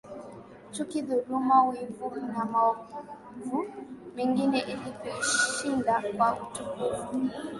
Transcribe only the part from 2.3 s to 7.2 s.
na maovu mengine ili kuishinda kwa utukufu